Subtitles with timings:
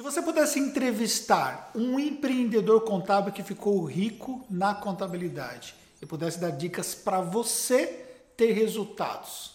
[0.00, 6.52] Se você pudesse entrevistar um empreendedor contábil que ficou rico na contabilidade e pudesse dar
[6.52, 7.86] dicas para você
[8.34, 9.50] ter resultados,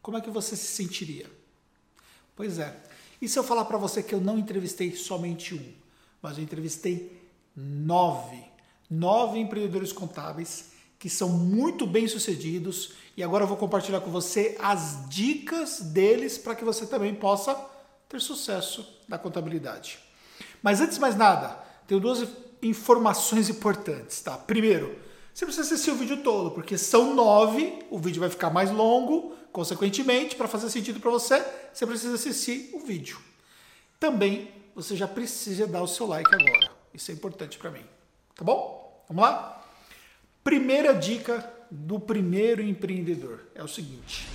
[0.00, 1.30] como é que você se sentiria?
[2.34, 2.74] Pois é.
[3.20, 5.72] E se eu falar para você que eu não entrevistei somente um,
[6.22, 7.20] mas eu entrevistei
[7.54, 8.42] nove,
[8.88, 14.56] nove empreendedores contábeis que são muito bem sucedidos e agora eu vou compartilhar com você
[14.58, 17.75] as dicas deles para que você também possa
[18.08, 19.98] ter sucesso na contabilidade.
[20.62, 22.26] Mas antes de mais nada, tenho duas
[22.62, 24.36] informações importantes, tá?
[24.36, 24.98] Primeiro,
[25.32, 29.34] você precisa assistir o vídeo todo, porque são nove, o vídeo vai ficar mais longo,
[29.52, 33.18] consequentemente, para fazer sentido para você, você precisa assistir o vídeo.
[34.00, 36.70] Também você já precisa dar o seu like agora.
[36.92, 37.84] Isso é importante para mim.
[38.34, 39.04] Tá bom?
[39.08, 39.64] Vamos lá?
[40.42, 44.26] Primeira dica do primeiro empreendedor é o seguinte: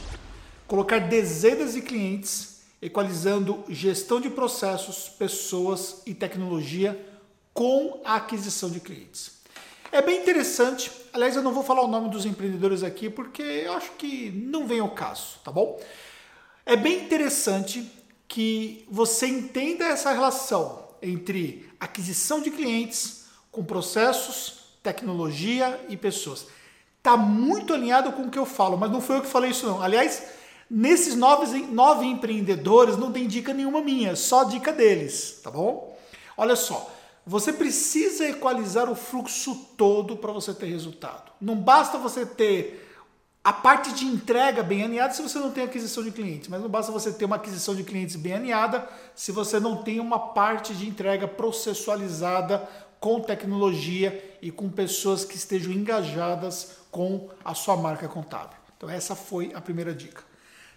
[0.68, 2.51] colocar dezenas de clientes
[2.82, 7.00] equalizando gestão de processos, pessoas e tecnologia
[7.54, 9.40] com a aquisição de clientes.
[9.92, 13.74] É bem interessante, aliás, eu não vou falar o nome dos empreendedores aqui porque eu
[13.74, 15.80] acho que não vem ao caso, tá bom?
[16.66, 17.92] É bem interessante
[18.28, 26.48] que você entenda essa relação entre aquisição de clientes com processos, tecnologia e pessoas.
[26.98, 29.66] Está muito alinhado com o que eu falo, mas não foi eu que falei isso
[29.66, 29.82] não.
[29.82, 30.24] Aliás,
[30.74, 36.00] Nesses nove, nove empreendedores não tem dica nenhuma minha, só dica deles, tá bom?
[36.38, 36.90] Olha só,
[37.28, 41.30] você precisa equalizar o fluxo todo para você ter resultado.
[41.42, 42.90] Não basta você ter
[43.44, 46.70] a parte de entrega bem alinhada se você não tem aquisição de clientes, mas não
[46.70, 50.74] basta você ter uma aquisição de clientes bem alinhada se você não tem uma parte
[50.74, 52.66] de entrega processualizada
[52.98, 58.56] com tecnologia e com pessoas que estejam engajadas com a sua marca contábil.
[58.78, 60.31] Então essa foi a primeira dica.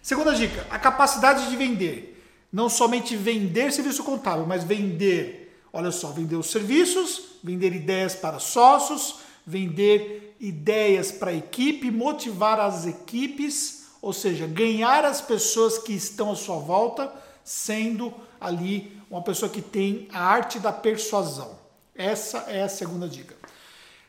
[0.05, 2.23] Segunda dica, a capacidade de vender.
[2.53, 8.37] Não somente vender serviço contábil, mas vender, olha só, vender os serviços, vender ideias para
[8.37, 9.15] sócios,
[9.47, 16.31] vender ideias para a equipe, motivar as equipes, ou seja, ganhar as pessoas que estão
[16.31, 17.11] à sua volta,
[17.43, 21.57] sendo ali uma pessoa que tem a arte da persuasão.
[21.95, 23.34] Essa é a segunda dica.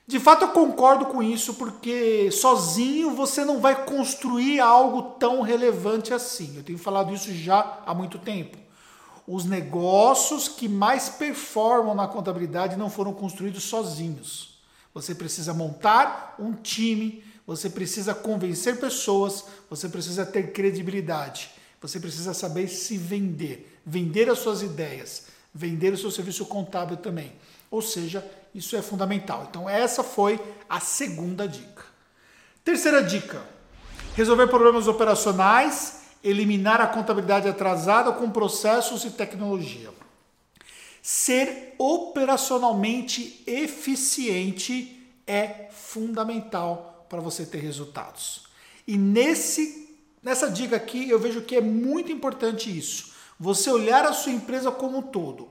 [0.08, 6.14] De fato, eu concordo com isso, porque sozinho você não vai construir algo tão relevante
[6.14, 6.54] assim.
[6.56, 8.56] Eu tenho falado isso já há muito tempo.
[9.26, 14.60] Os negócios que mais performam na contabilidade não foram construídos sozinhos.
[14.94, 21.50] Você precisa montar um time, você precisa convencer pessoas, você precisa ter credibilidade,
[21.82, 27.32] você precisa saber se vender, vender as suas ideias, vender o seu serviço contábil também.
[27.70, 29.46] Ou seja, isso é fundamental.
[29.50, 31.84] Então, essa foi a segunda dica.
[32.64, 33.42] Terceira dica:
[34.14, 39.90] resolver problemas operacionais, eliminar a contabilidade atrasada com processos e tecnologia.
[41.02, 48.46] Ser operacionalmente eficiente é fundamental para você ter resultados.
[48.86, 53.12] E nesse, nessa dica aqui eu vejo que é muito importante isso.
[53.38, 55.48] Você olhar a sua empresa como um todo.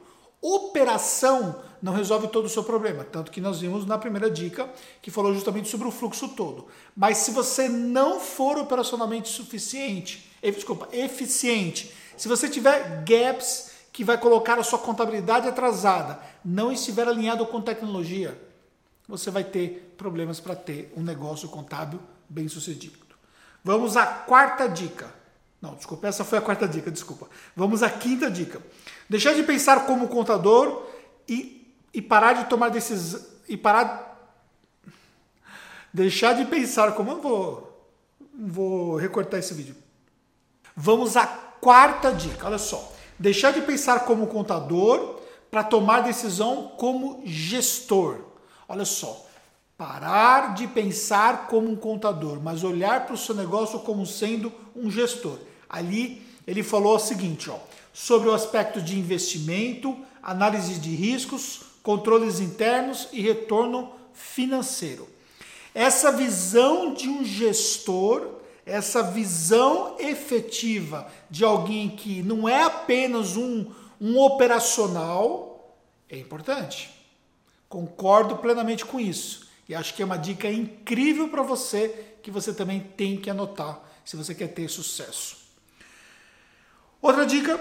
[0.48, 3.04] Operação não resolve todo o seu problema.
[3.04, 4.70] Tanto que nós vimos na primeira dica
[5.02, 6.68] que falou justamente sobre o fluxo todo.
[6.96, 14.20] Mas se você não for operacionalmente suficiente, desculpa, eficiente, se você tiver gaps que vai
[14.20, 18.40] colocar a sua contabilidade atrasada, não estiver alinhado com tecnologia,
[19.08, 23.00] você vai ter problemas para ter um negócio contábil bem sucedido.
[23.64, 25.12] Vamos à quarta dica.
[25.60, 27.28] Não, desculpa, essa foi a quarta dica, desculpa.
[27.56, 28.62] Vamos à quinta dica.
[29.10, 30.88] Deixar de pensar como contador
[31.28, 31.56] e
[31.96, 34.34] e parar de tomar decisões e parar
[35.94, 37.90] deixar de pensar como eu vou
[38.38, 39.78] vou recortar esse vídeo.
[40.76, 42.92] Vamos à quarta dica, olha só.
[43.18, 48.20] Deixar de pensar como contador para tomar decisão como gestor.
[48.68, 49.26] Olha só.
[49.78, 54.92] Parar de pensar como um contador, mas olhar para o seu negócio como sendo um
[54.92, 55.38] gestor.
[55.70, 57.58] Ali ele falou o seguinte, ó,
[57.94, 65.08] sobre o aspecto de investimento, análise de riscos, controles internos e retorno financeiro.
[65.74, 73.72] Essa visão de um gestor, essa visão efetiva de alguém que não é apenas um,
[74.00, 75.78] um operacional,
[76.10, 76.90] é importante.
[77.68, 79.48] Concordo plenamente com isso.
[79.68, 83.82] E acho que é uma dica incrível para você que você também tem que anotar
[84.04, 85.45] se você quer ter sucesso.
[87.06, 87.60] Outra dica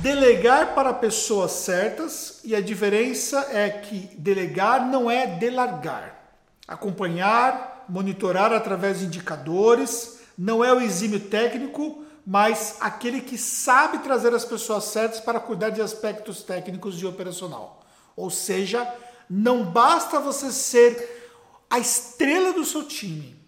[0.00, 6.18] delegar para pessoas certas e a diferença é que delegar não é delargar.
[6.66, 14.32] Acompanhar, monitorar através de indicadores, não é o exímio técnico, mas aquele que sabe trazer
[14.32, 17.84] as pessoas certas para cuidar de aspectos técnicos de operacional.
[18.16, 18.90] Ou seja,
[19.28, 21.36] não basta você ser
[21.68, 23.45] a estrela do seu time.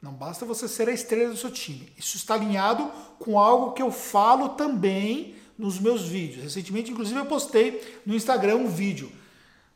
[0.00, 1.92] Não basta você ser a estrela do seu time.
[1.96, 6.44] Isso está alinhado com algo que eu falo também nos meus vídeos.
[6.44, 9.10] Recentemente, inclusive, eu postei no Instagram um vídeo.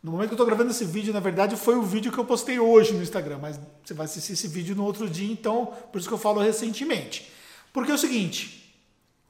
[0.01, 2.25] No momento que eu estou gravando esse vídeo, na verdade, foi o vídeo que eu
[2.25, 5.99] postei hoje no Instagram, mas você vai assistir esse vídeo no outro dia, então por
[5.99, 7.31] isso que eu falo recentemente.
[7.73, 8.75] Porque é o seguinte,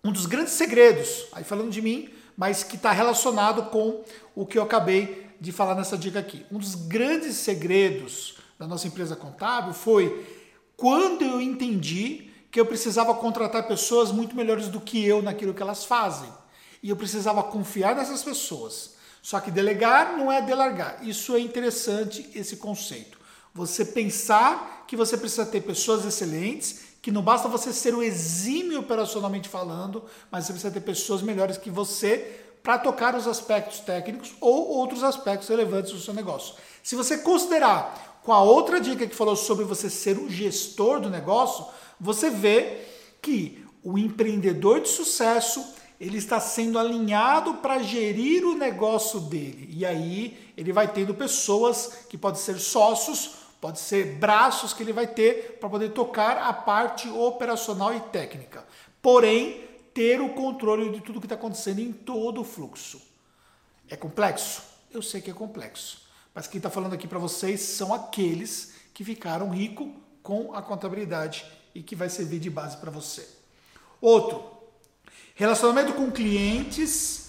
[0.02, 4.02] um dos grandes segredos, aí falando de mim, mas que está relacionado com
[4.34, 6.44] o que eu acabei de falar nessa dica aqui.
[6.50, 10.41] Um dos grandes segredos da nossa empresa contábil foi
[10.82, 15.62] quando eu entendi que eu precisava contratar pessoas muito melhores do que eu naquilo que
[15.62, 16.29] elas fazem.
[16.82, 18.94] E eu precisava confiar nessas pessoas.
[19.23, 20.99] Só que delegar não é delargar.
[21.06, 23.17] Isso é interessante, esse conceito.
[23.55, 28.81] Você pensar que você precisa ter pessoas excelentes que não basta você ser o exímio
[28.81, 34.34] operacionalmente falando, mas você precisa ter pessoas melhores que você para tocar os aspectos técnicos
[34.40, 36.56] ou outros aspectos relevantes do seu negócio.
[36.82, 41.10] Se você considerar com a outra dica que falou sobre você ser o gestor do
[41.10, 41.66] negócio,
[42.00, 42.78] você vê
[43.20, 49.69] que o empreendedor de sucesso ele está sendo alinhado para gerir o negócio dele.
[49.72, 54.92] E aí ele vai tendo pessoas que podem ser sócios Pode ser braços que ele
[54.92, 58.66] vai ter para poder tocar a parte operacional e técnica.
[59.00, 59.62] Porém,
[59.94, 63.00] ter o controle de tudo que está acontecendo em todo o fluxo.
[63.88, 64.62] É complexo?
[64.90, 66.01] Eu sei que é complexo.
[66.34, 69.88] Mas quem está falando aqui para vocês são aqueles que ficaram ricos
[70.23, 71.44] com a contabilidade
[71.75, 73.29] e que vai servir de base para você.
[74.00, 74.43] Outro,
[75.34, 77.20] relacionamento com clientes.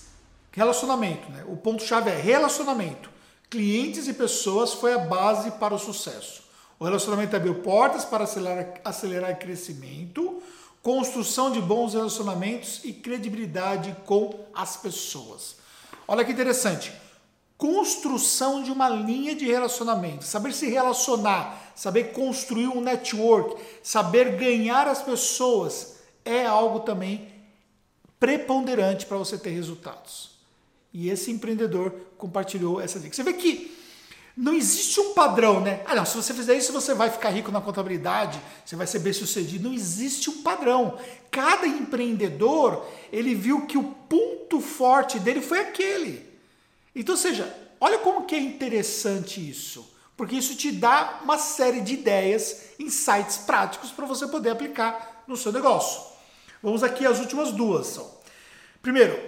[0.51, 1.43] Relacionamento, né?
[1.47, 3.13] O ponto-chave é relacionamento
[3.53, 6.41] clientes e pessoas foi a base para o sucesso.
[6.79, 10.41] O relacionamento abriu portas para acelerar, acelerar crescimento,
[10.81, 15.57] construção de bons relacionamentos e credibilidade com as pessoas.
[16.07, 16.91] Olha que interessante.
[17.63, 24.85] Construção de uma linha de relacionamento, saber se relacionar, saber construir um network, saber ganhar
[24.85, 25.95] as pessoas
[26.25, 27.25] é algo também
[28.19, 30.31] preponderante para você ter resultados.
[30.93, 33.15] E esse empreendedor compartilhou essa dica.
[33.15, 33.73] Você vê que
[34.35, 35.83] não existe um padrão, né?
[35.85, 38.99] Ah, não, se você fizer isso, você vai ficar rico na contabilidade, você vai ser
[38.99, 39.69] bem sucedido.
[39.69, 40.97] Não existe um padrão.
[41.31, 46.32] Cada empreendedor, ele viu que o ponto forte dele foi aquele.
[46.95, 49.93] Então, seja, olha como que é interessante isso.
[50.15, 55.35] Porque isso te dá uma série de ideias, insights práticos para você poder aplicar no
[55.35, 56.01] seu negócio.
[56.61, 57.99] Vamos aqui às últimas duas.
[58.81, 59.19] Primeiro,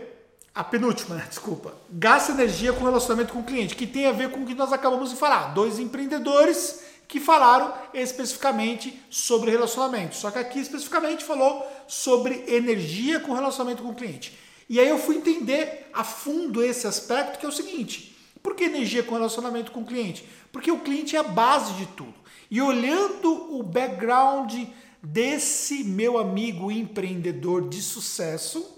[0.54, 1.26] a penúltima, né?
[1.28, 1.74] desculpa.
[1.90, 4.72] Gasta energia com relacionamento com o cliente, que tem a ver com o que nós
[4.72, 5.54] acabamos de falar.
[5.54, 10.16] Dois empreendedores que falaram especificamente sobre relacionamento.
[10.16, 14.38] Só que aqui especificamente falou sobre energia com relacionamento com o cliente.
[14.70, 18.66] E aí eu fui entender a fundo esse aspecto, que é o seguinte: por que
[18.66, 20.26] energia com relacionamento com o cliente?
[20.52, 22.14] Porque o cliente é a base de tudo.
[22.50, 24.54] E olhando o background
[25.02, 28.76] desse meu amigo empreendedor de sucesso,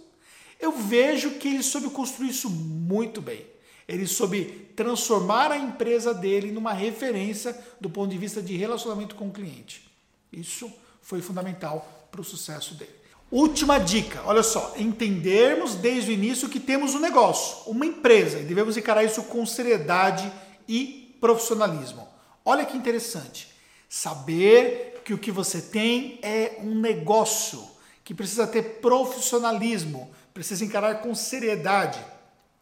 [0.60, 3.46] eu vejo que ele soube construir isso muito bem.
[3.88, 9.30] Ele soube transformar a empresa dele numa referência do ponto de vista de relacionamento com
[9.30, 9.90] o cliente.
[10.32, 12.96] Isso foi fundamental para o sucesso dele.
[13.30, 18.44] Última dica, olha só, entendermos desde o início que temos um negócio, uma empresa, e
[18.44, 20.32] devemos encarar isso com seriedade
[20.66, 22.08] e profissionalismo.
[22.46, 23.50] Olha que interessante,
[23.90, 27.62] saber que o que você tem é um negócio,
[28.02, 32.00] que precisa ter profissionalismo, precisa encarar com seriedade,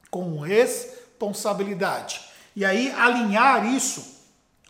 [0.09, 2.21] com responsabilidade.
[2.55, 4.03] E aí alinhar isso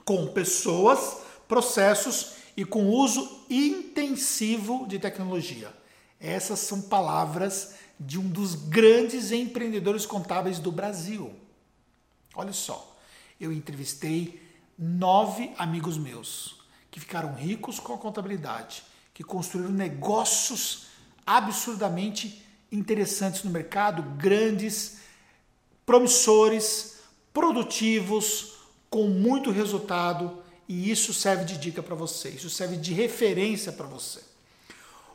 [0.03, 5.71] com pessoas, processos e com uso intensivo de tecnologia.
[6.19, 11.33] Essas são palavras de um dos grandes empreendedores contábeis do Brasil.
[12.33, 12.97] Olha só,
[13.39, 14.41] eu entrevistei
[14.77, 16.59] nove amigos meus
[16.91, 20.87] que ficaram ricos com a contabilidade, que construíram negócios
[21.25, 24.99] absurdamente interessantes no mercado, grandes,
[25.85, 26.99] promissores,
[27.33, 28.53] produtivos,
[28.89, 33.85] com muito resultado, e isso serve de dica para você, isso serve de referência para
[33.85, 34.21] você.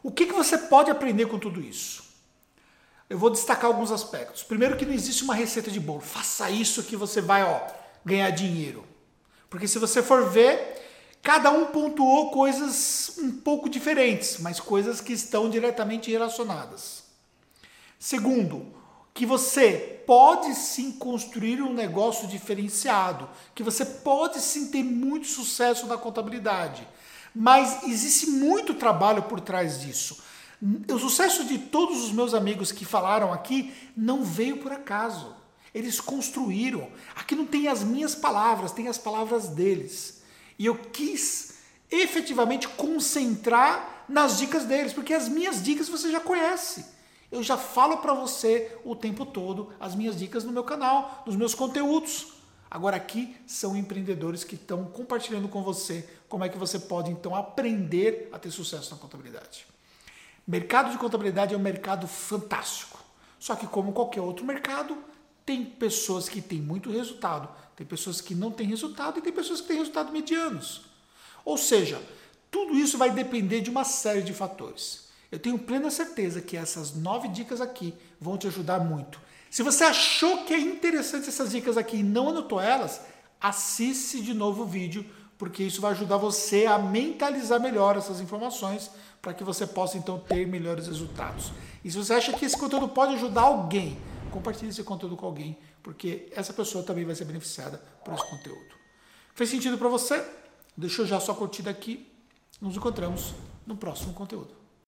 [0.03, 2.05] O que, que você pode aprender com tudo isso?
[3.09, 4.43] Eu vou destacar alguns aspectos.
[4.43, 6.01] Primeiro que não existe uma receita de bolo.
[6.01, 7.61] Faça isso que você vai ó,
[8.05, 8.85] ganhar dinheiro.
[9.51, 10.81] Porque se você for ver,
[11.21, 17.03] cada um pontuou coisas um pouco diferentes, mas coisas que estão diretamente relacionadas.
[17.99, 18.73] Segundo,
[19.13, 25.87] que você pode sim construir um negócio diferenciado, que você pode sim ter muito sucesso
[25.87, 26.87] na contabilidade,
[27.35, 30.23] mas existe muito trabalho por trás disso.
[30.93, 35.35] O sucesso de todos os meus amigos que falaram aqui não veio por acaso.
[35.75, 36.91] Eles construíram.
[37.15, 40.23] Aqui não tem as minhas palavras, tem as palavras deles.
[40.59, 41.55] E eu quis
[41.91, 46.85] efetivamente concentrar nas dicas deles, porque as minhas dicas você já conhece.
[47.31, 51.37] Eu já falo para você o tempo todo as minhas dicas no meu canal, nos
[51.37, 52.40] meus conteúdos.
[52.71, 57.35] Agora aqui são empreendedores que estão compartilhando com você como é que você pode então
[57.35, 59.67] aprender a ter sucesso na contabilidade.
[60.47, 62.99] Mercado de contabilidade é um mercado fantástico.
[63.41, 64.97] Só que como qualquer outro mercado,
[65.45, 69.61] tem pessoas que têm muito resultado, tem pessoas que não têm resultado e tem pessoas
[69.61, 70.83] que têm resultado medianos.
[71.45, 72.01] Ou seja,
[72.51, 75.09] tudo isso vai depender de uma série de fatores.
[75.33, 79.21] Eu tenho plena certeza que essas nove dicas aqui vão te ajudar muito.
[79.51, 83.01] Se você achou que é interessante essas dicas aqui e não anotou elas,
[83.41, 85.05] assiste de novo o vídeo,
[85.37, 88.91] porque isso vai ajudar você a mentalizar melhor essas informações
[89.21, 91.53] para que você possa então ter melhores resultados.
[91.85, 93.99] E se você acha que esse conteúdo pode ajudar alguém,
[94.31, 98.77] compartilhe esse conteúdo com alguém, porque essa pessoa também vai ser beneficiada por esse conteúdo.
[99.35, 100.25] Fez sentido para você?
[100.77, 102.07] Deixou já sua curtida aqui.
[102.61, 103.35] Nos encontramos
[103.67, 104.60] no próximo conteúdo.